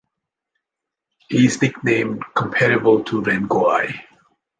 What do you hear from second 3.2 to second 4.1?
Rengui".